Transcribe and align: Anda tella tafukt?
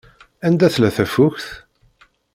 Anda 0.47 0.67
tella 0.73 0.89
tafukt? 0.97 1.47